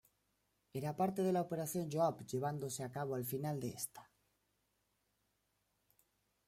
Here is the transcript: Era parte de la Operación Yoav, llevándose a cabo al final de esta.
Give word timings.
Era 0.79 0.93
parte 0.97 1.21
de 1.21 1.31
la 1.31 1.41
Operación 1.41 1.87
Yoav, 1.87 2.25
llevándose 2.25 2.83
a 2.83 2.91
cabo 2.91 3.13
al 3.13 3.23
final 3.23 3.59
de 3.59 3.67
esta. 3.69 4.09